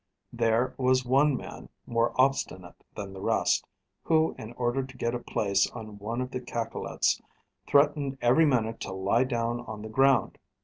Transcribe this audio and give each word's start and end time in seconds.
There 0.33 0.73
was 0.79 1.05
one 1.05 1.37
man 1.37 1.69
more 1.85 2.19
obstinate 2.19 2.83
than 2.95 3.13
the 3.13 3.21
rest, 3.21 3.67
who, 4.05 4.33
in 4.35 4.51
order 4.53 4.81
to 4.83 4.97
get 4.97 5.13
a 5.13 5.19
place 5.19 5.69
on 5.69 5.99
one 5.99 6.21
of 6.21 6.31
the 6.31 6.41
cacolets, 6.41 7.21
threatened 7.67 8.17
every 8.19 8.47
minute 8.47 8.79
to 8.79 8.93
lie 8.93 9.25
down 9.25 9.59
on 9.59 9.83
the 9.83 9.89
ground. 9.89 10.39